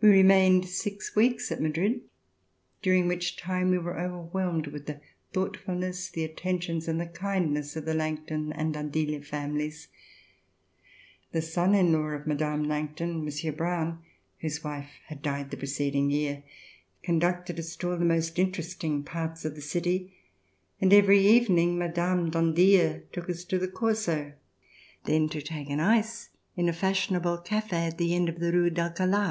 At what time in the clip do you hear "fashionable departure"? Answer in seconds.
26.74-27.48